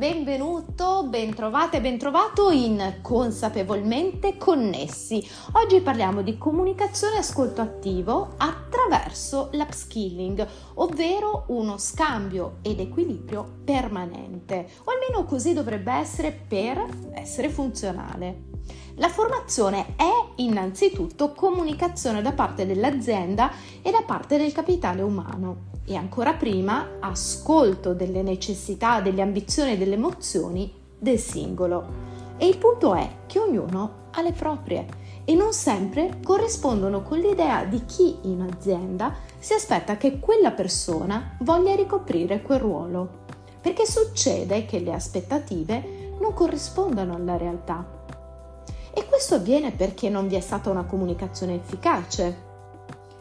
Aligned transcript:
benvenuto, 0.00 1.04
bentrovate, 1.06 1.82
bentrovato 1.82 2.48
in 2.48 3.00
Consapevolmente 3.02 4.38
Connessi. 4.38 5.22
Oggi 5.52 5.82
parliamo 5.82 6.22
di 6.22 6.38
comunicazione 6.38 7.16
e 7.16 7.18
ascolto 7.18 7.60
attivo 7.60 8.32
attraverso 8.38 8.79
l'upskilling, 9.52 10.46
ovvero 10.74 11.44
uno 11.48 11.78
scambio 11.78 12.58
ed 12.62 12.80
equilibrio 12.80 13.60
permanente, 13.64 14.66
o 14.84 14.90
almeno 14.90 15.24
così 15.24 15.52
dovrebbe 15.52 15.92
essere 15.92 16.32
per 16.32 16.84
essere 17.12 17.48
funzionale. 17.48 18.48
La 18.96 19.08
formazione 19.08 19.94
è 19.96 20.10
innanzitutto 20.36 21.32
comunicazione 21.32 22.20
da 22.22 22.32
parte 22.32 22.66
dell'azienda 22.66 23.50
e 23.82 23.90
da 23.90 24.02
parte 24.04 24.36
del 24.36 24.52
capitale 24.52 25.02
umano 25.02 25.68
e 25.86 25.96
ancora 25.96 26.34
prima 26.34 26.98
ascolto 27.00 27.94
delle 27.94 28.22
necessità, 28.22 29.00
delle 29.00 29.22
ambizioni 29.22 29.72
e 29.72 29.78
delle 29.78 29.94
emozioni 29.94 30.72
del 30.98 31.18
singolo. 31.18 32.08
E 32.36 32.46
il 32.46 32.58
punto 32.58 32.94
è 32.94 33.08
che 33.26 33.38
ognuno 33.38 34.08
ha 34.12 34.22
le 34.22 34.32
proprie 34.32 34.86
e 35.30 35.34
non 35.36 35.52
sempre 35.52 36.18
corrispondono 36.24 37.02
con 37.02 37.20
l'idea 37.20 37.64
di 37.64 37.84
chi 37.84 38.18
in 38.22 38.40
azienda 38.40 39.14
si 39.38 39.52
aspetta 39.52 39.96
che 39.96 40.18
quella 40.18 40.50
persona 40.50 41.36
voglia 41.42 41.76
ricoprire 41.76 42.42
quel 42.42 42.58
ruolo. 42.58 43.18
Perché 43.60 43.86
succede 43.86 44.64
che 44.64 44.80
le 44.80 44.92
aspettative 44.92 46.16
non 46.18 46.34
corrispondano 46.34 47.14
alla 47.14 47.36
realtà. 47.36 47.86
E 48.92 49.06
questo 49.06 49.36
avviene 49.36 49.70
perché 49.70 50.08
non 50.08 50.26
vi 50.26 50.34
è 50.34 50.40
stata 50.40 50.68
una 50.68 50.82
comunicazione 50.82 51.54
efficace. 51.54 52.48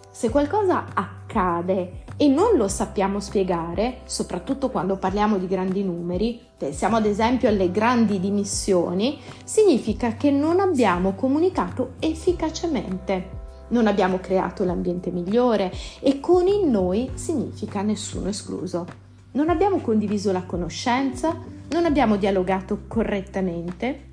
Se 0.10 0.32
qualcosa 0.32 0.86
accade 0.92 2.06
e 2.22 2.28
non 2.28 2.58
lo 2.58 2.68
sappiamo 2.68 3.22
spiegare, 3.22 4.00
soprattutto 4.04 4.70
quando 4.70 4.98
parliamo 4.98 5.38
di 5.38 5.48
grandi 5.48 5.86
numeri, 5.86 6.38
pensiamo 6.58 6.98
ad 6.98 7.06
esempio 7.06 7.48
alle 7.48 7.72
grandi 7.72 8.20
dimissioni, 8.20 9.18
significa 9.46 10.18
che 10.18 10.30
non 10.30 10.60
abbiamo 10.60 11.14
comunicato 11.14 11.94
efficacemente. 12.00 13.38
Non 13.70 13.88
abbiamo 13.88 14.20
creato 14.20 14.66
l'ambiente 14.66 15.12
migliore 15.12 15.72
e 16.02 16.20
con 16.20 16.46
il 16.48 16.68
noi 16.68 17.10
significa 17.14 17.82
nessuno 17.84 18.28
escluso. 18.28 18.86
Non 19.32 19.48
abbiamo 19.48 19.80
condiviso 19.80 20.34
la 20.34 20.44
conoscenza, 20.44 21.38
non 21.70 21.86
abbiamo 21.86 22.18
dialogato 22.18 22.82
correttamente 22.90 24.08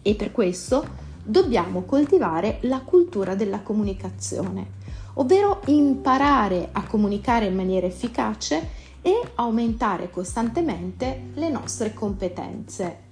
e 0.00 0.14
per 0.14 0.30
questo 0.30 0.86
dobbiamo 1.24 1.82
coltivare 1.82 2.58
la 2.60 2.82
cultura 2.82 3.34
della 3.34 3.62
comunicazione, 3.62 4.82
ovvero 5.14 5.60
imparare 5.66 6.68
a 6.72 6.84
comunicare 6.84 7.46
in 7.46 7.54
maniera 7.54 7.86
efficace 7.86 8.82
e 9.02 9.20
aumentare 9.34 10.10
costantemente 10.10 11.30
le 11.34 11.50
nostre 11.50 11.92
competenze. 11.92 13.02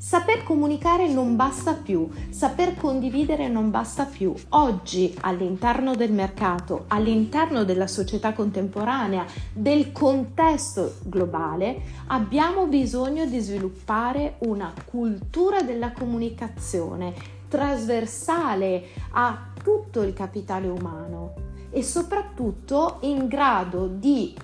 Saper 0.00 0.44
comunicare 0.44 1.08
non 1.08 1.34
basta 1.34 1.74
più, 1.74 2.08
saper 2.30 2.76
condividere 2.76 3.48
non 3.48 3.70
basta 3.70 4.04
più. 4.04 4.32
Oggi 4.50 5.12
all'interno 5.22 5.96
del 5.96 6.12
mercato, 6.12 6.84
all'interno 6.86 7.64
della 7.64 7.88
società 7.88 8.32
contemporanea, 8.32 9.26
del 9.52 9.90
contesto 9.90 10.98
globale, 11.02 11.80
abbiamo 12.06 12.66
bisogno 12.66 13.26
di 13.26 13.40
sviluppare 13.40 14.36
una 14.38 14.72
cultura 14.84 15.62
della 15.62 15.90
comunicazione 15.90 17.12
trasversale 17.48 18.84
a 19.12 19.47
tutto 19.62 20.02
il 20.02 20.12
capitale 20.12 20.68
umano 20.68 21.34
e 21.70 21.82
soprattutto 21.82 22.98
in 23.00 23.26
grado 23.28 23.86
di 23.86 24.34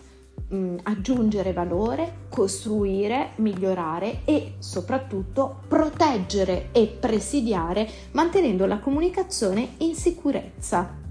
mh, 0.49 0.57
mm, 0.57 0.77
aggiungere 0.85 1.53
valore, 1.53 2.27
costruire, 2.29 3.31
migliorare 3.37 4.21
e 4.25 4.55
soprattutto 4.59 5.61
proteggere 5.69 6.69
e 6.73 6.87
presidiare 6.87 7.89
mantenendo 8.13 8.67
la 8.67 8.79
comunicazione 8.79 9.75
in 9.79 9.95
sicurezza. 9.95 11.03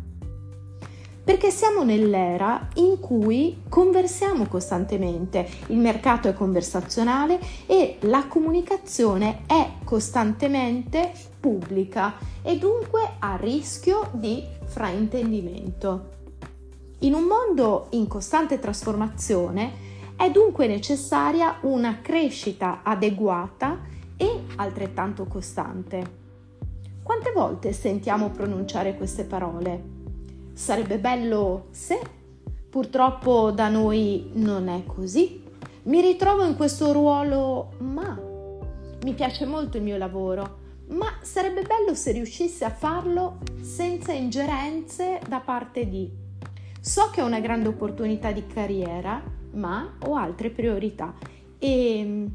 Perché 1.23 1.51
siamo 1.51 1.83
nell'era 1.83 2.67
in 2.75 2.99
cui 2.99 3.61
conversiamo 3.69 4.45
costantemente, 4.45 5.47
il 5.67 5.77
mercato 5.77 6.27
è 6.27 6.33
conversazionale 6.33 7.39
e 7.65 7.95
la 8.01 8.25
comunicazione 8.27 9.43
è 9.45 9.69
costantemente 9.93 11.11
pubblica 11.39 12.15
e 12.41 12.57
dunque 12.57 13.11
a 13.19 13.35
rischio 13.35 14.09
di 14.13 14.43
fraintendimento. 14.63 16.09
In 17.01 17.13
un 17.13 17.25
mondo 17.25 17.89
in 17.91 18.07
costante 18.07 18.57
trasformazione 18.57 19.71
è 20.15 20.31
dunque 20.31 20.65
necessaria 20.65 21.59
una 21.61 21.99
crescita 22.01 22.79
adeguata 22.81 23.81
e 24.17 24.45
altrettanto 24.55 25.25
costante. 25.25 26.21
Quante 27.03 27.31
volte 27.31 27.71
sentiamo 27.71 28.31
pronunciare 28.31 28.95
queste 28.95 29.25
parole? 29.25 29.83
Sarebbe 30.53 30.97
bello 30.97 31.67
se? 31.69 32.01
Purtroppo 32.67 33.51
da 33.51 33.69
noi 33.69 34.31
non 34.33 34.69
è 34.69 34.85
così. 34.87 35.43
Mi 35.83 36.01
ritrovo 36.01 36.43
in 36.45 36.55
questo 36.55 36.91
ruolo, 36.91 37.73
ma 37.77 38.31
mi 39.03 39.13
piace 39.13 39.45
molto 39.45 39.77
il 39.77 39.83
mio 39.83 39.97
lavoro, 39.97 40.59
ma 40.89 41.17
sarebbe 41.21 41.61
bello 41.61 41.93
se 41.93 42.11
riuscissi 42.11 42.63
a 42.63 42.69
farlo 42.69 43.39
senza 43.61 44.11
ingerenze 44.11 45.19
da 45.27 45.39
parte 45.39 45.87
di 45.87 46.21
So 46.85 47.09
che 47.11 47.21
ho 47.21 47.25
una 47.25 47.39
grande 47.39 47.69
opportunità 47.69 48.33
di 48.33 48.45
carriera, 48.45 49.23
ma 49.51 49.95
ho 50.05 50.15
altre 50.15 50.49
priorità. 50.49 51.13
E 51.57 52.03
mm, 52.03 52.25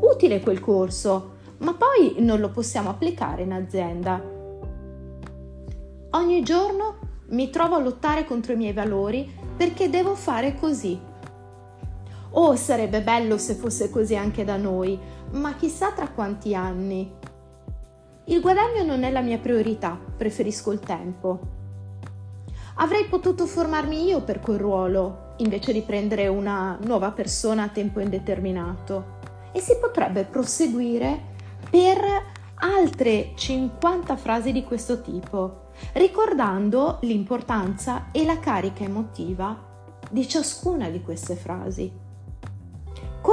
utile 0.00 0.40
quel 0.40 0.60
corso, 0.60 1.36
ma 1.58 1.72
poi 1.72 2.16
non 2.18 2.40
lo 2.40 2.50
possiamo 2.50 2.90
applicare 2.90 3.42
in 3.42 3.52
azienda. 3.52 4.22
Ogni 6.10 6.42
giorno 6.42 6.96
mi 7.28 7.48
trovo 7.48 7.76
a 7.76 7.80
lottare 7.80 8.26
contro 8.26 8.52
i 8.52 8.56
miei 8.56 8.74
valori 8.74 9.32
perché 9.56 9.88
devo 9.88 10.14
fare 10.14 10.56
così. 10.56 11.00
Oh, 12.36 12.56
sarebbe 12.56 13.00
bello 13.00 13.38
se 13.38 13.54
fosse 13.54 13.90
così 13.90 14.16
anche 14.16 14.44
da 14.44 14.56
noi, 14.56 14.98
ma 15.32 15.54
chissà 15.54 15.92
tra 15.92 16.08
quanti 16.08 16.52
anni. 16.52 17.08
Il 18.24 18.40
guadagno 18.40 18.82
non 18.82 19.04
è 19.04 19.10
la 19.12 19.20
mia 19.20 19.38
priorità, 19.38 19.96
preferisco 20.16 20.72
il 20.72 20.80
tempo. 20.80 21.38
Avrei 22.76 23.04
potuto 23.04 23.46
formarmi 23.46 24.04
io 24.06 24.22
per 24.22 24.40
quel 24.40 24.58
ruolo, 24.58 25.34
invece 25.36 25.72
di 25.72 25.82
prendere 25.82 26.26
una 26.26 26.76
nuova 26.82 27.12
persona 27.12 27.62
a 27.62 27.68
tempo 27.68 28.00
indeterminato. 28.00 29.18
E 29.52 29.60
si 29.60 29.76
potrebbe 29.78 30.24
proseguire 30.24 31.32
per 31.70 31.98
altre 32.56 33.30
50 33.36 34.16
frasi 34.16 34.50
di 34.50 34.64
questo 34.64 35.02
tipo, 35.02 35.68
ricordando 35.92 36.98
l'importanza 37.02 38.06
e 38.10 38.24
la 38.24 38.40
carica 38.40 38.82
emotiva 38.82 39.56
di 40.10 40.26
ciascuna 40.26 40.88
di 40.88 41.00
queste 41.00 41.36
frasi. 41.36 42.03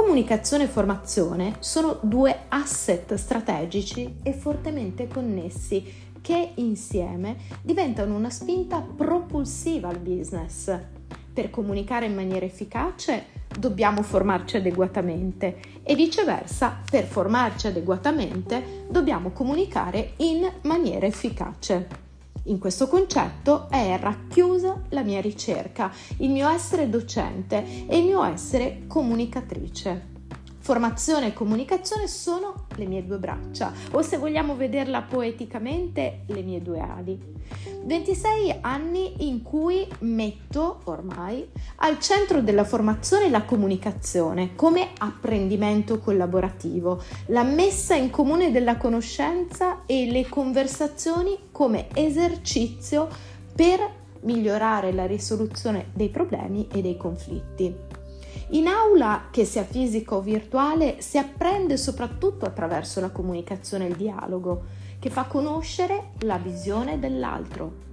Comunicazione 0.02 0.64
e 0.64 0.66
formazione 0.66 1.54
sono 1.60 1.96
due 2.02 2.46
asset 2.48 3.14
strategici 3.14 4.16
e 4.24 4.32
fortemente 4.32 5.06
connessi 5.06 6.10
che 6.20 6.50
insieme 6.56 7.36
diventano 7.62 8.16
una 8.16 8.28
spinta 8.28 8.80
propulsiva 8.80 9.88
al 9.88 9.98
business. 9.98 10.76
Per 11.32 11.50
comunicare 11.50 12.06
in 12.06 12.16
maniera 12.16 12.44
efficace 12.44 13.26
dobbiamo 13.56 14.02
formarci 14.02 14.56
adeguatamente 14.56 15.60
e 15.84 15.94
viceversa, 15.94 16.80
per 16.90 17.04
formarci 17.04 17.68
adeguatamente 17.68 18.86
dobbiamo 18.90 19.30
comunicare 19.30 20.14
in 20.16 20.50
maniera 20.62 21.06
efficace. 21.06 22.11
In 22.44 22.58
questo 22.58 22.88
concetto 22.88 23.68
è 23.70 23.96
racchiusa 24.00 24.82
la 24.88 25.02
mia 25.02 25.20
ricerca, 25.20 25.92
il 26.18 26.30
mio 26.30 26.48
essere 26.48 26.88
docente 26.88 27.86
e 27.86 27.98
il 27.98 28.04
mio 28.04 28.24
essere 28.24 28.82
comunicatrice. 28.88 30.11
Formazione 30.62 31.26
e 31.26 31.32
comunicazione 31.32 32.06
sono 32.06 32.66
le 32.76 32.86
mie 32.86 33.04
due 33.04 33.18
braccia, 33.18 33.72
o 33.90 34.00
se 34.00 34.16
vogliamo 34.16 34.54
vederla 34.54 35.02
poeticamente, 35.02 36.20
le 36.26 36.42
mie 36.42 36.62
due 36.62 36.78
ali. 36.78 37.18
26 37.84 38.58
anni 38.60 39.26
in 39.28 39.42
cui 39.42 39.84
metto 40.00 40.82
ormai 40.84 41.44
al 41.76 41.98
centro 41.98 42.42
della 42.42 42.62
formazione 42.62 43.28
la 43.28 43.42
comunicazione 43.42 44.54
come 44.54 44.90
apprendimento 44.98 45.98
collaborativo, 45.98 47.02
la 47.26 47.42
messa 47.42 47.96
in 47.96 48.10
comune 48.10 48.52
della 48.52 48.76
conoscenza 48.76 49.84
e 49.84 50.08
le 50.12 50.28
conversazioni 50.28 51.36
come 51.50 51.88
esercizio 51.92 53.08
per 53.52 53.80
migliorare 54.20 54.92
la 54.92 55.06
risoluzione 55.06 55.86
dei 55.92 56.08
problemi 56.08 56.68
e 56.72 56.80
dei 56.82 56.96
conflitti. 56.96 57.91
In 58.50 58.66
aula, 58.66 59.28
che 59.30 59.44
sia 59.44 59.64
fisica 59.64 60.14
o 60.14 60.20
virtuale, 60.20 61.00
si 61.00 61.18
apprende 61.18 61.76
soprattutto 61.76 62.44
attraverso 62.44 63.00
la 63.00 63.10
comunicazione 63.10 63.86
e 63.86 63.88
il 63.88 63.96
dialogo, 63.96 64.64
che 64.98 65.10
fa 65.10 65.24
conoscere 65.24 66.10
la 66.20 66.38
visione 66.38 66.98
dell'altro. 66.98 67.90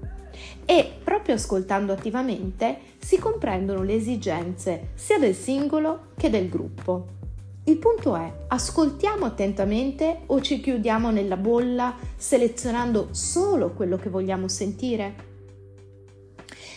E 0.65 0.91
proprio 1.03 1.35
ascoltando 1.35 1.91
attivamente 1.91 2.77
si 2.99 3.17
comprendono 3.17 3.83
le 3.83 3.95
esigenze 3.95 4.89
sia 4.93 5.17
del 5.17 5.35
singolo 5.35 6.11
che 6.15 6.29
del 6.29 6.49
gruppo. 6.49 7.17
Il 7.63 7.77
punto 7.77 8.15
è, 8.15 8.31
ascoltiamo 8.47 9.25
attentamente 9.25 10.21
o 10.27 10.41
ci 10.41 10.59
chiudiamo 10.59 11.11
nella 11.11 11.37
bolla 11.37 11.95
selezionando 12.15 13.09
solo 13.11 13.71
quello 13.71 13.97
che 13.97 14.09
vogliamo 14.09 14.47
sentire? 14.47 15.28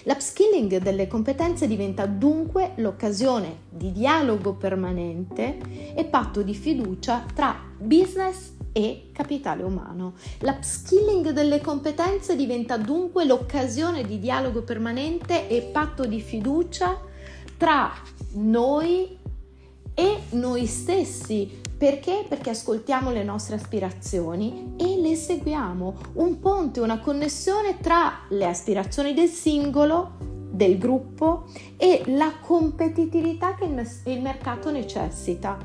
L'upskilling 0.05 0.79
delle 0.79 1.07
competenze 1.07 1.69
diventa 1.69 2.07
dunque 2.07 2.73
l'occasione 2.77 3.63
di 3.69 3.93
dialogo 3.93 4.55
permanente 4.55 5.59
e 5.95 6.05
patto 6.05 6.43
di 6.43 6.55
fiducia 6.55 7.25
tra 7.33 7.57
business 7.79 8.53
e 8.73 9.11
capitale 9.13 9.63
umano. 9.63 10.15
L'upskilling 10.41 11.31
delle 11.31 11.61
competenze 11.61 12.35
diventa 12.35 12.77
dunque 12.79 13.25
l'occasione 13.25 14.05
di 14.05 14.19
dialogo 14.19 14.63
permanente 14.63 15.49
e 15.49 15.63
patto 15.63 16.05
di 16.05 16.21
fiducia 16.21 16.99
tra 17.57 17.93
noi 18.33 19.19
e 19.95 20.19
noi 20.31 20.67
stessi. 20.67 21.61
Perché? 21.83 22.25
Perché 22.29 22.51
ascoltiamo 22.51 23.11
le 23.11 23.25
nostre 23.25 23.57
aspirazioni 23.57 24.75
e 24.79 25.01
le 25.01 25.17
seguiamo. 25.17 25.95
Un 26.13 26.39
ponte, 26.39 26.79
una 26.79 27.01
connessione 27.01 27.79
tra 27.81 28.21
le 28.29 28.47
aspirazioni 28.47 29.15
del 29.15 29.27
singolo, 29.27 30.13
del 30.53 30.79
gruppo 30.79 31.47
e 31.77 32.05
la 32.07 32.35
competitività 32.41 33.57
che 33.57 33.65
il 33.65 34.23
mercato 34.23 34.71
necessita. 34.71 35.59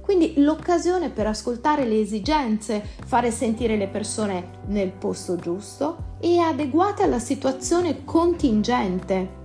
Quindi 0.00 0.32
l'occasione 0.38 1.10
per 1.10 1.26
ascoltare 1.26 1.84
le 1.84 2.00
esigenze, 2.00 2.82
fare 3.04 3.30
sentire 3.30 3.76
le 3.76 3.88
persone 3.88 4.60
nel 4.68 4.92
posto 4.92 5.36
giusto 5.36 6.16
e 6.20 6.38
adeguate 6.38 7.02
alla 7.02 7.18
situazione 7.18 8.06
contingente 8.06 9.39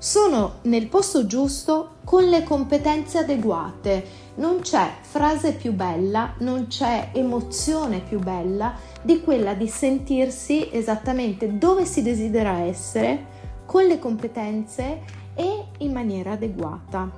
sono 0.00 0.60
nel 0.62 0.86
posto 0.86 1.26
giusto 1.26 1.96
con 2.04 2.24
le 2.24 2.42
competenze 2.42 3.18
adeguate. 3.18 4.28
Non 4.36 4.60
c'è 4.60 4.90
frase 5.02 5.52
più 5.52 5.74
bella, 5.74 6.32
non 6.38 6.68
c'è 6.68 7.10
emozione 7.12 8.00
più 8.00 8.18
bella 8.18 8.72
di 9.02 9.20
quella 9.20 9.52
di 9.52 9.68
sentirsi 9.68 10.70
esattamente 10.72 11.58
dove 11.58 11.84
si 11.84 12.00
desidera 12.00 12.60
essere, 12.60 13.26
con 13.66 13.84
le 13.84 13.98
competenze 13.98 15.02
e 15.34 15.64
in 15.78 15.92
maniera 15.92 16.32
adeguata. 16.32 17.10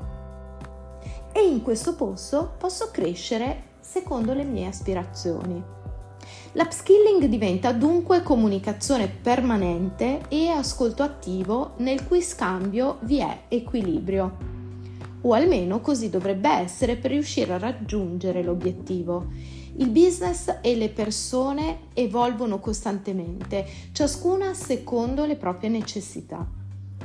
E 1.30 1.40
in 1.40 1.62
questo 1.62 1.94
posto 1.94 2.54
posso 2.58 2.90
crescere 2.90 3.70
secondo 3.78 4.34
le 4.34 4.42
mie 4.42 4.66
aspirazioni. 4.66 5.81
L'upskilling 6.54 7.24
diventa 7.24 7.72
dunque 7.72 8.22
comunicazione 8.22 9.08
permanente 9.08 10.20
e 10.28 10.48
ascolto 10.48 11.02
attivo 11.02 11.72
nel 11.78 12.06
cui 12.06 12.20
scambio 12.20 12.98
vi 13.02 13.20
è 13.20 13.44
equilibrio. 13.48 14.36
O 15.22 15.32
almeno 15.32 15.80
così 15.80 16.10
dovrebbe 16.10 16.50
essere 16.50 16.96
per 16.96 17.12
riuscire 17.12 17.54
a 17.54 17.58
raggiungere 17.58 18.42
l'obiettivo. 18.42 19.28
Il 19.76 19.88
business 19.88 20.58
e 20.60 20.76
le 20.76 20.90
persone 20.90 21.88
evolvono 21.94 22.58
costantemente, 22.58 23.64
ciascuna 23.92 24.52
secondo 24.52 25.24
le 25.24 25.36
proprie 25.36 25.70
necessità. 25.70 26.46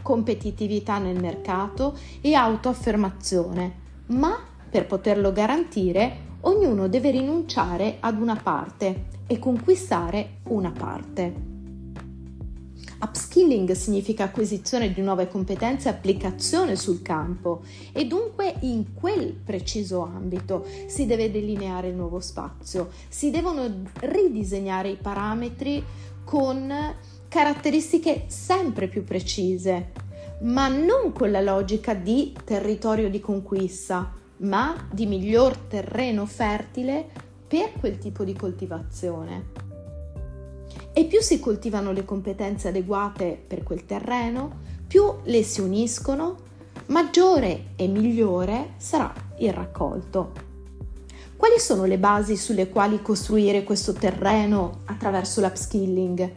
Competitività 0.01 0.97
nel 0.97 1.21
mercato 1.21 1.97
e 2.19 2.33
autoaffermazione, 2.33 3.75
ma 4.07 4.37
per 4.69 4.87
poterlo 4.87 5.31
garantire 5.31 6.26
ognuno 6.41 6.87
deve 6.87 7.11
rinunciare 7.11 7.97
ad 7.99 8.19
una 8.19 8.35
parte 8.35 9.05
e 9.27 9.39
conquistare 9.39 10.39
una 10.43 10.71
parte. 10.71 11.55
Upskilling 12.99 13.71
significa 13.73 14.23
acquisizione 14.23 14.91
di 14.91 15.01
nuove 15.01 15.27
competenze 15.27 15.87
e 15.87 15.91
applicazione 15.91 16.75
sul 16.75 17.03
campo 17.03 17.61
e 17.91 18.07
dunque 18.07 18.55
in 18.61 18.93
quel 18.93 19.33
preciso 19.33 20.01
ambito 20.01 20.65
si 20.87 21.05
deve 21.05 21.29
delineare 21.29 21.89
il 21.89 21.95
nuovo 21.95 22.19
spazio, 22.19 22.89
si 23.07 23.29
devono 23.29 23.83
ridisegnare 23.99 24.89
i 24.89 24.95
parametri 24.95 25.83
con 26.23 26.73
caratteristiche 27.27 28.23
sempre 28.27 28.87
più 28.87 29.03
precise, 29.03 29.91
ma 30.41 30.67
non 30.67 31.13
con 31.13 31.29
la 31.29 31.41
logica 31.41 31.93
di 31.93 32.35
territorio 32.43 33.09
di 33.09 33.19
conquista, 33.19 34.11
ma 34.37 34.87
di 34.91 35.05
miglior 35.05 35.57
terreno 35.57 36.25
fertile 36.25 37.05
per 37.47 37.73
quel 37.79 37.97
tipo 37.97 38.23
di 38.23 38.33
coltivazione. 38.33 39.65
E 40.93 41.05
più 41.05 41.21
si 41.21 41.39
coltivano 41.39 41.91
le 41.91 42.05
competenze 42.05 42.67
adeguate 42.69 43.41
per 43.45 43.63
quel 43.63 43.85
terreno, 43.85 44.65
più 44.87 45.03
le 45.23 45.43
si 45.43 45.61
uniscono, 45.61 46.37
maggiore 46.87 47.67
e 47.75 47.87
migliore 47.87 48.73
sarà 48.77 49.13
il 49.37 49.53
raccolto. 49.53 50.45
Quali 51.35 51.59
sono 51.59 51.85
le 51.85 51.99
basi 51.99 52.35
sulle 52.35 52.69
quali 52.69 53.01
costruire 53.01 53.63
questo 53.63 53.93
terreno 53.93 54.79
attraverso 54.85 55.39
l'upskilling? 55.39 56.31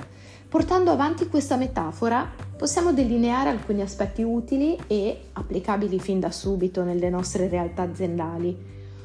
Portando 0.46 0.90
avanti 0.90 1.28
questa 1.28 1.56
metafora, 1.56 2.30
possiamo 2.60 2.92
delineare 2.92 3.48
alcuni 3.48 3.80
aspetti 3.80 4.22
utili 4.22 4.76
e 4.86 5.28
applicabili 5.32 5.98
fin 5.98 6.20
da 6.20 6.30
subito 6.30 6.84
nelle 6.84 7.08
nostre 7.08 7.48
realtà 7.48 7.84
aziendali 7.84 8.54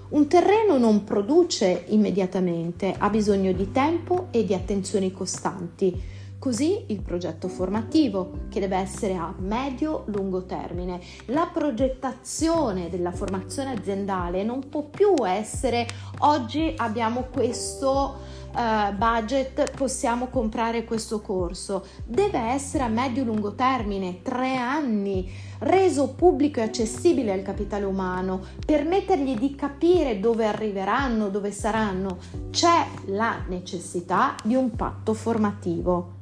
un 0.07 0.27
terreno 0.27 0.77
non 0.77 1.05
produce 1.05 1.85
immediatamente, 1.87 2.93
ha 2.97 3.09
bisogno 3.09 3.53
di 3.53 3.71
tempo 3.71 4.27
e 4.31 4.43
di 4.43 4.53
attenzioni 4.53 5.11
costanti. 5.11 5.99
Così 6.37 6.83
il 6.87 7.01
progetto 7.01 7.47
formativo, 7.47 8.41
che 8.49 8.59
deve 8.59 8.75
essere 8.75 9.15
a 9.15 9.33
medio-lungo 9.35 10.43
termine. 10.43 10.99
La 11.27 11.49
progettazione 11.51 12.89
della 12.89 13.11
formazione 13.11 13.71
aziendale 13.71 14.43
non 14.43 14.69
può 14.69 14.83
più 14.83 15.15
essere 15.25 15.87
oggi 16.19 16.73
abbiamo 16.77 17.27
questo 17.31 18.43
uh, 18.55 18.93
budget, 18.95 19.71
possiamo 19.75 20.27
comprare 20.27 20.85
questo 20.85 21.21
corso. 21.21 21.85
Deve 22.05 22.39
essere 22.39 22.83
a 22.83 22.87
medio-lungo 22.87 23.53
termine, 23.53 24.21
tre 24.21 24.55
anni 24.55 25.29
reso 25.59 26.13
pubblico 26.13 26.59
e 26.59 26.63
accessibile 26.63 27.31
al 27.31 27.41
capitale 27.41 27.85
umano, 27.85 28.41
permettergli 28.65 29.37
di 29.37 29.55
capire 29.55 30.19
dove 30.19 30.45
arriveranno, 30.45 31.29
dove 31.29 31.51
saranno, 31.51 32.17
c'è 32.49 32.85
la 33.07 33.43
necessità 33.47 34.35
di 34.43 34.55
un 34.55 34.71
patto 34.71 35.13
formativo. 35.13 36.13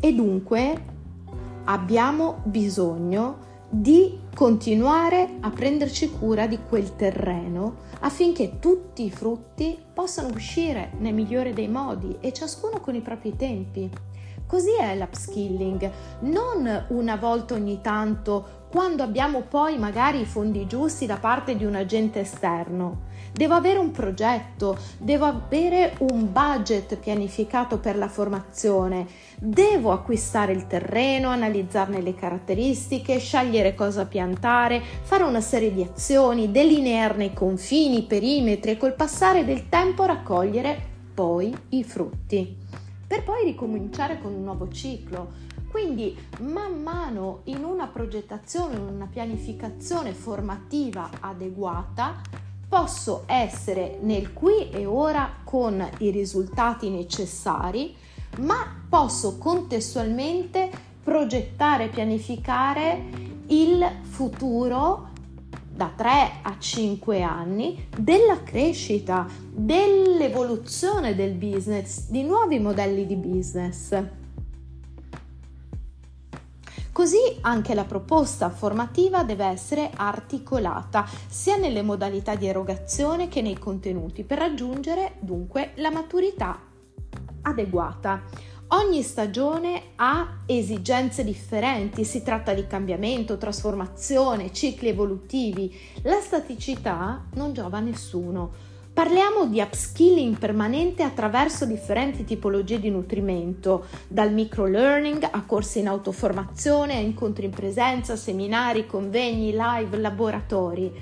E 0.00 0.12
dunque 0.12 0.84
abbiamo 1.64 2.40
bisogno 2.44 3.52
di 3.70 4.20
continuare 4.34 5.36
a 5.40 5.50
prenderci 5.50 6.10
cura 6.10 6.48
di 6.48 6.58
quel 6.68 6.96
terreno 6.96 7.82
affinché 8.00 8.58
tutti 8.58 9.04
i 9.04 9.10
frutti 9.10 9.78
possano 9.94 10.34
uscire 10.34 10.90
nel 10.98 11.14
migliore 11.14 11.52
dei 11.52 11.68
modi 11.68 12.16
e 12.20 12.32
ciascuno 12.32 12.80
con 12.80 12.96
i 12.96 13.00
propri 13.00 13.36
tempi. 13.36 13.88
Così 14.44 14.76
è 14.78 14.96
l'upskilling, 14.96 15.90
non 16.20 16.86
una 16.88 17.16
volta 17.16 17.54
ogni 17.54 17.80
tanto 17.80 18.66
quando 18.70 19.04
abbiamo 19.04 19.42
poi 19.42 19.78
magari 19.78 20.20
i 20.20 20.26
fondi 20.26 20.66
giusti 20.66 21.06
da 21.06 21.16
parte 21.16 21.56
di 21.56 21.64
un 21.64 21.76
agente 21.76 22.20
esterno. 22.20 23.12
Devo 23.34 23.54
avere 23.54 23.80
un 23.80 23.90
progetto, 23.90 24.78
devo 24.96 25.24
avere 25.24 25.96
un 25.98 26.30
budget 26.30 26.96
pianificato 26.98 27.78
per 27.78 27.96
la 27.96 28.06
formazione, 28.06 29.08
devo 29.40 29.90
acquistare 29.90 30.52
il 30.52 30.68
terreno, 30.68 31.30
analizzarne 31.30 32.00
le 32.00 32.14
caratteristiche, 32.14 33.18
scegliere 33.18 33.74
cosa 33.74 34.06
piantare, 34.06 34.80
fare 35.02 35.24
una 35.24 35.40
serie 35.40 35.74
di 35.74 35.82
azioni, 35.82 36.52
delinearne 36.52 37.24
i 37.24 37.34
confini, 37.34 37.98
i 37.98 38.02
perimetri 38.04 38.70
e 38.70 38.76
col 38.76 38.94
passare 38.94 39.44
del 39.44 39.68
tempo 39.68 40.04
raccogliere 40.04 40.80
poi 41.12 41.52
i 41.70 41.82
frutti 41.82 42.56
per 43.04 43.24
poi 43.24 43.44
ricominciare 43.44 44.20
con 44.20 44.32
un 44.32 44.44
nuovo 44.44 44.68
ciclo. 44.68 45.42
Quindi 45.70 46.16
man 46.40 46.80
mano 46.82 47.40
in 47.44 47.64
una 47.64 47.88
progettazione, 47.88 48.76
in 48.76 48.82
una 48.82 49.08
pianificazione 49.10 50.12
formativa 50.12 51.10
adeguata, 51.18 52.20
posso 52.74 53.22
essere 53.26 53.98
nel 54.02 54.32
qui 54.32 54.68
e 54.70 54.84
ora 54.84 55.30
con 55.44 55.88
i 55.98 56.10
risultati 56.10 56.90
necessari, 56.90 57.94
ma 58.38 58.82
posso 58.88 59.38
contestualmente 59.38 60.70
progettare 61.04 61.86
pianificare 61.86 63.00
il 63.46 63.88
futuro 64.02 65.10
da 65.70 65.92
3 65.94 66.10
a 66.42 66.56
5 66.58 67.22
anni 67.22 67.86
della 67.96 68.42
crescita, 68.42 69.24
dell'evoluzione 69.52 71.14
del 71.14 71.34
business, 71.34 72.08
di 72.08 72.24
nuovi 72.24 72.58
modelli 72.58 73.06
di 73.06 73.14
business. 73.14 74.23
Così 76.94 77.18
anche 77.40 77.74
la 77.74 77.82
proposta 77.82 78.50
formativa 78.50 79.24
deve 79.24 79.46
essere 79.46 79.90
articolata 79.96 81.04
sia 81.26 81.56
nelle 81.56 81.82
modalità 81.82 82.36
di 82.36 82.46
erogazione 82.46 83.26
che 83.26 83.42
nei 83.42 83.58
contenuti 83.58 84.22
per 84.22 84.38
raggiungere 84.38 85.16
dunque 85.18 85.72
la 85.78 85.90
maturità 85.90 86.56
adeguata. 87.42 88.22
Ogni 88.68 89.02
stagione 89.02 89.82
ha 89.96 90.42
esigenze 90.46 91.24
differenti, 91.24 92.04
si 92.04 92.22
tratta 92.22 92.54
di 92.54 92.64
cambiamento, 92.68 93.38
trasformazione, 93.38 94.52
cicli 94.52 94.86
evolutivi. 94.86 95.76
La 96.02 96.20
staticità 96.20 97.24
non 97.34 97.52
giova 97.52 97.78
a 97.78 97.80
nessuno. 97.80 98.73
Parliamo 98.94 99.46
di 99.46 99.60
upskilling 99.60 100.38
permanente 100.38 101.02
attraverso 101.02 101.66
differenti 101.66 102.22
tipologie 102.22 102.78
di 102.78 102.90
nutrimento, 102.90 103.86
dal 104.06 104.32
microlearning 104.32 105.30
a 105.32 105.42
corsi 105.44 105.80
in 105.80 105.88
autoformazione, 105.88 106.94
a 106.94 107.00
incontri 107.00 107.46
in 107.46 107.50
presenza, 107.50 108.14
seminari, 108.14 108.86
convegni, 108.86 109.52
live, 109.52 109.96
laboratori. 109.96 110.92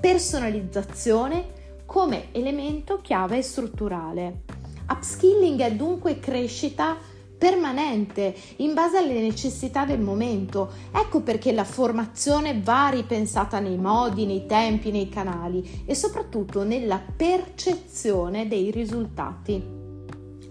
Personalizzazione 0.00 1.44
come 1.86 2.28
elemento 2.30 3.00
chiave 3.02 3.42
strutturale. 3.42 4.42
Upskilling 4.88 5.60
è 5.60 5.72
dunque 5.72 6.20
crescita 6.20 6.98
permanente 7.40 8.34
in 8.56 8.74
base 8.74 8.98
alle 8.98 9.18
necessità 9.18 9.86
del 9.86 9.98
momento. 9.98 10.70
Ecco 10.92 11.22
perché 11.22 11.52
la 11.52 11.64
formazione 11.64 12.60
va 12.62 12.90
ripensata 12.90 13.58
nei 13.60 13.78
modi, 13.78 14.26
nei 14.26 14.44
tempi, 14.44 14.90
nei 14.90 15.08
canali 15.08 15.84
e 15.86 15.94
soprattutto 15.94 16.64
nella 16.64 17.00
percezione 17.16 18.46
dei 18.46 18.70
risultati. 18.70 19.78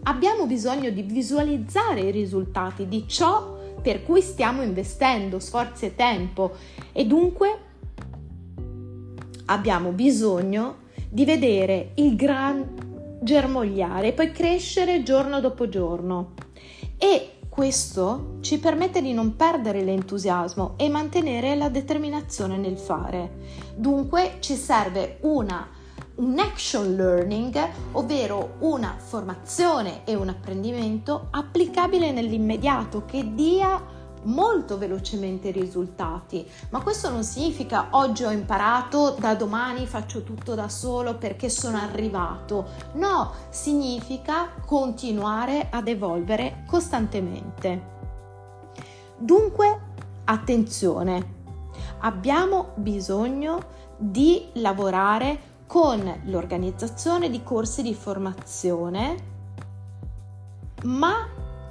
Abbiamo 0.03 0.47
bisogno 0.47 0.89
di 0.89 1.03
visualizzare 1.03 2.01
i 2.01 2.11
risultati 2.11 2.87
di 2.87 3.07
ciò 3.07 3.57
per 3.79 4.03
cui 4.03 4.21
stiamo 4.21 4.63
investendo 4.63 5.39
sforzi 5.39 5.85
e 5.85 5.95
tempo 5.95 6.55
e 6.91 7.05
dunque 7.05 7.57
abbiamo 9.45 9.91
bisogno 9.91 10.87
di 11.07 11.23
vedere 11.23 11.91
il 11.95 12.15
gran 12.15 13.19
germogliare 13.21 14.07
e 14.07 14.13
poi 14.13 14.31
crescere 14.31 15.03
giorno 15.03 15.39
dopo 15.39 15.69
giorno 15.69 16.33
e 16.99 17.39
questo 17.47 18.37
ci 18.41 18.59
permette 18.59 19.01
di 19.01 19.13
non 19.13 19.35
perdere 19.35 19.81
l'entusiasmo 19.83 20.73
e 20.77 20.89
mantenere 20.89 21.55
la 21.55 21.69
determinazione 21.69 22.57
nel 22.57 22.77
fare. 22.77 23.37
Dunque 23.75 24.37
ci 24.39 24.55
serve 24.55 25.17
una, 25.21 25.67
un 26.15 26.37
action 26.37 26.95
learning, 26.95 27.57
ovvero 27.93 28.55
una 28.59 28.95
formazione 28.97 30.01
e 30.05 30.13
un 30.13 30.29
apprendimento 30.29 31.29
applicabile 31.31 32.11
nell'immediato 32.11 33.05
che 33.05 33.33
dia 33.33 33.81
molto 34.23 34.77
velocemente 34.77 35.49
i 35.49 35.51
risultati, 35.51 36.47
ma 36.69 36.81
questo 36.81 37.09
non 37.09 37.23
significa 37.23 37.87
oggi 37.91 38.23
ho 38.23 38.31
imparato, 38.31 39.15
da 39.19 39.35
domani 39.35 39.85
faccio 39.85 40.23
tutto 40.23 40.55
da 40.55 40.69
solo 40.69 41.15
perché 41.15 41.49
sono 41.49 41.77
arrivato. 41.77 42.67
No, 42.93 43.31
significa 43.49 44.49
continuare 44.65 45.67
ad 45.71 45.87
evolvere 45.87 46.63
costantemente. 46.67 47.97
Dunque, 49.17 49.79
attenzione, 50.25 51.37
abbiamo 51.99 52.71
bisogno 52.75 53.77
di 53.97 54.49
lavorare 54.53 55.47
con 55.67 56.21
l'organizzazione 56.25 57.29
di 57.29 57.43
corsi 57.43 57.81
di 57.81 57.93
formazione, 57.93 59.17
ma 60.83 61.27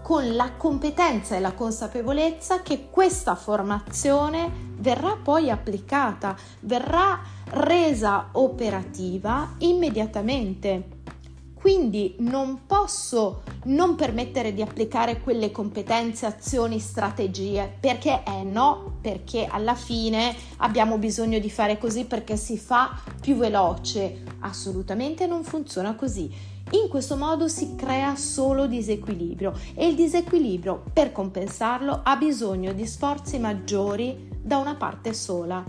con 0.08 0.34
la 0.36 0.52
competenza 0.52 1.36
e 1.36 1.38
la 1.38 1.52
consapevolezza 1.52 2.62
che 2.62 2.88
questa 2.88 3.34
formazione 3.34 4.50
verrà 4.78 5.18
poi 5.22 5.50
applicata, 5.50 6.34
verrà 6.60 7.20
resa 7.50 8.30
operativa 8.32 9.56
immediatamente. 9.58 10.96
Quindi 11.52 12.16
non 12.20 12.60
posso 12.64 13.42
non 13.64 13.96
permettere 13.96 14.54
di 14.54 14.62
applicare 14.62 15.20
quelle 15.20 15.50
competenze, 15.50 16.24
azioni, 16.24 16.78
strategie, 16.78 17.70
perché 17.78 18.22
è 18.22 18.30
eh 18.30 18.44
no, 18.44 18.96
perché 19.02 19.44
alla 19.44 19.74
fine 19.74 20.34
abbiamo 20.58 20.96
bisogno 20.96 21.38
di 21.38 21.50
fare 21.50 21.76
così 21.76 22.06
perché 22.06 22.38
si 22.38 22.56
fa 22.56 22.98
più 23.20 23.36
veloce. 23.36 24.22
Assolutamente 24.40 25.26
non 25.26 25.44
funziona 25.44 25.94
così 25.94 26.56
in 26.70 26.88
questo 26.88 27.16
modo 27.16 27.48
si 27.48 27.74
crea 27.76 28.14
solo 28.16 28.66
disequilibrio 28.66 29.52
e 29.74 29.86
il 29.88 29.94
disequilibrio 29.94 30.82
per 30.92 31.12
compensarlo 31.12 32.00
ha 32.02 32.16
bisogno 32.16 32.72
di 32.72 32.86
sforzi 32.86 33.38
maggiori 33.38 34.28
da 34.42 34.58
una 34.58 34.74
parte 34.74 35.14
sola. 35.14 35.64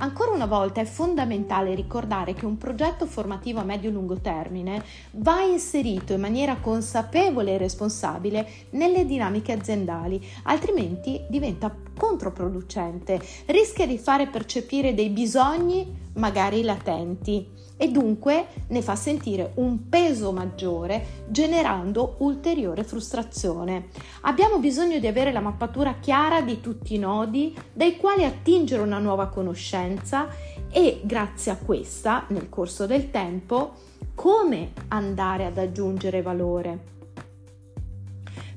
Ancora 0.00 0.30
una 0.30 0.46
volta 0.46 0.80
è 0.80 0.84
fondamentale 0.84 1.74
ricordare 1.74 2.32
che 2.32 2.46
un 2.46 2.56
progetto 2.56 3.04
formativo 3.04 3.58
a 3.58 3.64
medio-lungo 3.64 4.20
termine 4.20 4.84
va 5.12 5.40
inserito 5.42 6.12
in 6.12 6.20
maniera 6.20 6.58
consapevole 6.60 7.54
e 7.54 7.58
responsabile 7.58 8.48
nelle 8.70 9.04
dinamiche 9.04 9.50
aziendali, 9.50 10.24
altrimenti 10.44 11.20
diventa 11.28 11.74
controproducente, 11.98 13.20
rischia 13.46 13.88
di 13.88 13.98
fare 13.98 14.28
percepire 14.28 14.94
dei 14.94 15.08
bisogni 15.08 16.06
magari 16.14 16.62
latenti 16.62 17.57
e 17.78 17.90
dunque 17.90 18.48
ne 18.66 18.82
fa 18.82 18.94
sentire 18.96 19.52
un 19.54 19.88
peso 19.88 20.32
maggiore 20.32 21.24
generando 21.28 22.16
ulteriore 22.18 22.84
frustrazione. 22.84 23.86
Abbiamo 24.22 24.58
bisogno 24.58 24.98
di 24.98 25.06
avere 25.06 25.32
la 25.32 25.40
mappatura 25.40 25.94
chiara 25.94 26.42
di 26.42 26.60
tutti 26.60 26.96
i 26.96 26.98
nodi 26.98 27.56
dai 27.72 27.96
quali 27.96 28.24
attingere 28.24 28.82
una 28.82 28.98
nuova 28.98 29.28
conoscenza 29.28 30.28
e 30.70 31.00
grazie 31.04 31.52
a 31.52 31.56
questa 31.56 32.26
nel 32.28 32.50
corso 32.50 32.84
del 32.86 33.10
tempo 33.10 33.72
come 34.14 34.72
andare 34.88 35.46
ad 35.46 35.56
aggiungere 35.56 36.20
valore. 36.20 36.96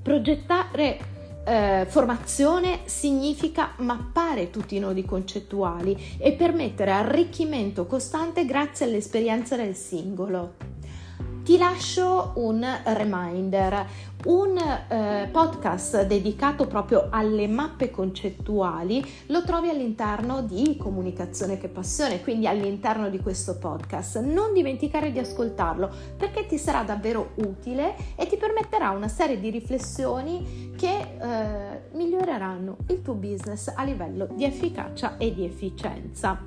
Progettare 0.02 1.21
eh, 1.44 1.86
formazione 1.88 2.82
significa 2.86 3.72
mappare 3.78 4.50
tutti 4.50 4.76
i 4.76 4.80
nodi 4.80 5.06
concettuali 5.06 6.18
e 6.18 6.34
permettere 6.34 6.92
arricchimento 6.92 7.86
costante 7.86 8.46
grazie 8.46 8.86
all'esperienza 8.86 9.56
del 9.56 9.76
singolo. 9.76 10.72
Ti 11.44 11.58
lascio 11.58 12.34
un 12.36 12.64
reminder, 12.84 13.88
un 14.26 14.56
eh, 14.56 15.28
podcast 15.32 16.04
dedicato 16.04 16.68
proprio 16.68 17.08
alle 17.10 17.48
mappe 17.48 17.90
concettuali 17.90 19.04
lo 19.28 19.44
trovi 19.44 19.70
all'interno 19.70 20.44
di 20.44 20.78
Comunicazione 20.78 21.58
che 21.58 21.68
Passione, 21.68 22.22
quindi 22.22 22.46
all'interno 22.46 23.10
di 23.10 23.20
questo 23.20 23.58
podcast. 23.58 24.20
Non 24.20 24.54
dimenticare 24.54 25.12
di 25.12 25.18
ascoltarlo 25.18 25.90
perché 26.16 26.46
ti 26.46 26.60
sarà 26.60 26.84
davvero 26.84 27.32
utile 27.38 27.96
e 28.16 28.28
ti 28.28 28.38
permetterà 28.38 28.92
una 28.92 29.08
serie 29.08 29.40
di 29.40 29.50
riflessioni 29.50 30.74
che 30.78 31.11
eh, 31.22 31.82
miglioreranno 31.94 32.78
il 32.88 33.02
tuo 33.02 33.14
business 33.14 33.72
a 33.74 33.84
livello 33.84 34.28
di 34.34 34.44
efficacia 34.44 35.18
e 35.18 35.34
di 35.34 35.46
efficienza. 35.46 36.40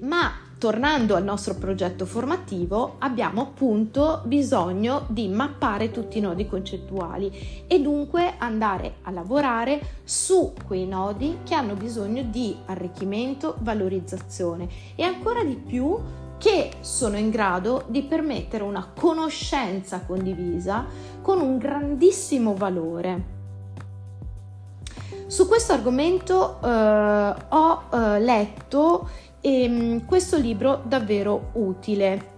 Ma 0.00 0.30
tornando 0.58 1.14
al 1.14 1.24
nostro 1.24 1.54
progetto 1.54 2.04
formativo, 2.04 2.96
abbiamo 2.98 3.42
appunto 3.42 4.22
bisogno 4.24 5.06
di 5.08 5.28
mappare 5.28 5.90
tutti 5.90 6.18
i 6.18 6.20
nodi 6.20 6.46
concettuali 6.46 7.64
e 7.66 7.80
dunque 7.80 8.34
andare 8.38 8.96
a 9.02 9.10
lavorare 9.10 9.80
su 10.04 10.52
quei 10.66 10.86
nodi 10.86 11.38
che 11.44 11.54
hanno 11.54 11.74
bisogno 11.74 12.22
di 12.22 12.56
arricchimento, 12.66 13.56
valorizzazione 13.60 14.68
e 14.94 15.02
ancora 15.02 15.42
di 15.42 15.56
più 15.56 15.96
che 16.38 16.70
sono 16.80 17.18
in 17.18 17.30
grado 17.30 17.84
di 17.88 18.02
permettere 18.02 18.62
una 18.62 18.90
conoscenza 18.94 20.00
condivisa 20.06 20.86
con 21.20 21.40
un 21.40 21.58
grandissimo 21.58 22.54
valore. 22.54 23.36
Su 25.26 25.46
questo 25.46 25.74
argomento 25.74 26.58
eh, 26.62 27.34
ho 27.48 27.82
eh, 27.92 28.20
letto 28.20 29.08
ehm, 29.40 30.06
questo 30.06 30.38
libro 30.38 30.80
davvero 30.84 31.50
utile. 31.54 32.36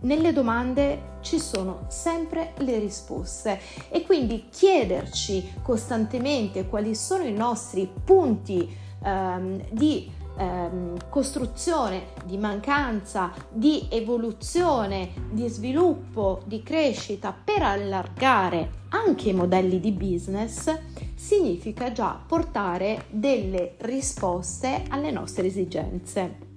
Nelle 0.00 0.32
domande 0.32 1.16
ci 1.20 1.38
sono 1.38 1.84
sempre 1.88 2.52
le 2.58 2.78
risposte 2.78 3.60
e 3.90 4.04
quindi 4.04 4.46
chiederci 4.48 5.56
costantemente 5.60 6.66
quali 6.68 6.94
sono 6.94 7.24
i 7.24 7.32
nostri 7.32 7.90
punti 8.04 8.74
ehm, 9.02 9.60
di 9.70 10.10
ehm, 10.38 11.08
costruzione, 11.08 12.08
di 12.24 12.38
mancanza, 12.38 13.32
di 13.50 13.88
evoluzione, 13.90 15.10
di 15.30 15.48
sviluppo, 15.48 16.42
di 16.46 16.62
crescita 16.62 17.32
per 17.32 17.62
allargare 17.62 18.86
anche 18.90 19.30
i 19.30 19.34
modelli 19.34 19.80
di 19.80 19.92
business 19.92 20.74
significa 21.14 21.92
già 21.92 22.18
portare 22.26 23.04
delle 23.10 23.74
risposte 23.78 24.84
alle 24.88 25.10
nostre 25.10 25.46
esigenze. 25.46 26.47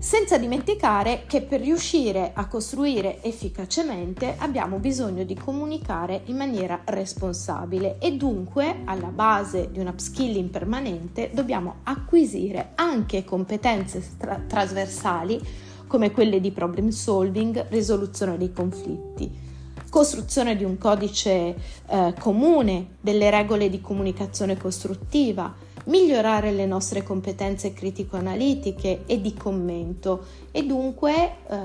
Senza 0.00 0.38
dimenticare 0.38 1.24
che 1.26 1.42
per 1.42 1.60
riuscire 1.60 2.30
a 2.32 2.46
costruire 2.46 3.20
efficacemente 3.22 4.36
abbiamo 4.38 4.78
bisogno 4.78 5.24
di 5.24 5.34
comunicare 5.34 6.22
in 6.26 6.36
maniera 6.36 6.80
responsabile 6.84 7.96
e 7.98 8.16
dunque 8.16 8.82
alla 8.84 9.08
base 9.08 9.70
di 9.72 9.80
un 9.80 9.88
upskilling 9.88 10.50
permanente 10.50 11.30
dobbiamo 11.34 11.80
acquisire 11.82 12.70
anche 12.76 13.24
competenze 13.24 14.14
tra- 14.16 14.40
trasversali 14.46 15.40
come 15.88 16.12
quelle 16.12 16.40
di 16.40 16.52
problem 16.52 16.90
solving, 16.90 17.66
risoluzione 17.68 18.38
dei 18.38 18.52
conflitti 18.52 19.46
costruzione 19.90 20.54
di 20.54 20.64
un 20.64 20.76
codice 20.76 21.56
eh, 21.86 22.14
comune, 22.20 22.96
delle 23.00 23.30
regole 23.30 23.70
di 23.70 23.80
comunicazione 23.80 24.58
costruttiva, 24.58 25.54
migliorare 25.88 26.52
le 26.52 26.66
nostre 26.66 27.02
competenze 27.02 27.72
critico-analitiche 27.72 29.04
e 29.06 29.20
di 29.20 29.34
commento 29.34 30.24
e 30.50 30.64
dunque 30.64 31.14
eh, 31.48 31.56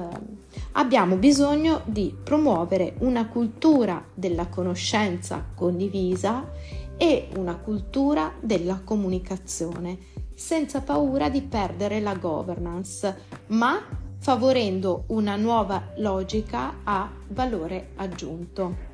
abbiamo 0.74 1.16
bisogno 1.16 1.82
di 1.86 2.16
promuovere 2.24 2.96
una 3.00 3.28
cultura 3.28 4.04
della 4.14 4.48
conoscenza 4.48 5.46
condivisa 5.54 6.50
e 6.98 7.30
una 7.38 7.56
cultura 7.56 8.34
della 8.40 8.82
comunicazione 8.84 9.98
senza 10.34 10.82
paura 10.82 11.30
di 11.30 11.42
perdere 11.42 12.00
la 12.00 12.16
governance, 12.16 13.16
ma 13.48 13.82
favorendo 14.18 15.04
una 15.08 15.36
nuova 15.36 15.90
logica 15.98 16.76
a 16.84 17.10
valore 17.30 17.90
aggiunto. 17.96 18.92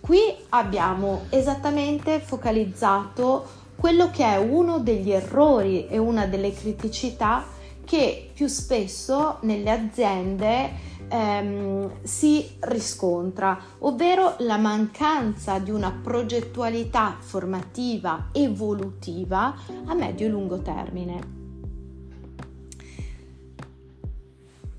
Qui 0.00 0.18
abbiamo 0.48 1.26
esattamente 1.28 2.20
focalizzato 2.20 3.59
quello 3.80 4.10
che 4.10 4.24
è 4.24 4.36
uno 4.36 4.78
degli 4.78 5.10
errori 5.10 5.88
e 5.88 5.96
una 5.96 6.26
delle 6.26 6.52
criticità 6.52 7.46
che 7.82 8.30
più 8.34 8.46
spesso 8.46 9.38
nelle 9.40 9.70
aziende 9.70 10.70
ehm, 11.08 11.90
si 12.02 12.46
riscontra, 12.60 13.58
ovvero 13.78 14.34
la 14.40 14.58
mancanza 14.58 15.58
di 15.58 15.70
una 15.70 15.90
progettualità 15.90 17.16
formativa 17.18 18.28
evolutiva 18.32 19.54
a 19.86 19.94
medio 19.94 20.26
e 20.26 20.28
lungo 20.28 20.60
termine. 20.60 21.39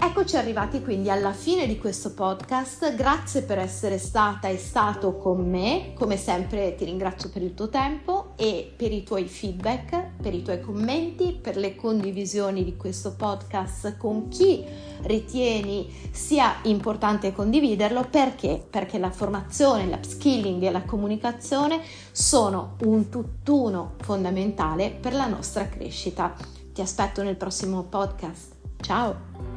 Eccoci 0.04 0.36
arrivati 0.36 0.82
quindi 0.82 1.12
alla 1.12 1.32
fine 1.32 1.68
di 1.68 1.78
questo 1.78 2.16
podcast, 2.16 2.96
grazie 2.96 3.44
per 3.44 3.60
essere 3.60 4.00
stata 4.00 4.48
e 4.48 4.58
stato 4.58 5.16
con 5.16 5.48
me, 5.48 5.94
come 5.94 6.18
sempre 6.18 6.74
ti 6.74 6.86
ringrazio 6.86 7.30
per 7.30 7.44
il 7.44 7.54
tuo 7.54 7.70
tempo 7.70 8.34
e 8.36 8.74
per 8.76 8.92
i 8.92 9.04
tuoi 9.04 9.26
feedback, 9.26 10.20
per 10.20 10.34
i 10.34 10.42
tuoi 10.42 10.60
commenti, 10.60 11.38
per 11.40 11.56
le 11.56 11.76
condivisioni 11.76 12.64
di 12.64 12.76
questo 12.78 13.14
podcast 13.16 13.96
con 13.98 14.28
chi 14.28 14.66
ritieni 15.04 15.94
sia 16.10 16.56
importante 16.64 17.32
condividerlo, 17.32 18.08
perché? 18.10 18.66
Perché 18.68 18.98
la 18.98 19.12
formazione, 19.12 19.86
l'upskilling 19.86 20.64
e 20.64 20.72
la 20.72 20.82
comunicazione 20.82 21.80
sono 22.12 22.76
un 22.86 23.08
tutt'uno 23.10 23.98
fondamentale 24.02 24.90
per 24.90 25.14
la 25.14 25.28
nostra 25.28 25.70
crescita. 25.70 26.36
Ti 26.74 26.82
aspetto 26.82 27.22
nel 27.22 27.36
prossimo 27.36 27.84
podcast. 27.84 28.56
Ciao! 28.82 29.51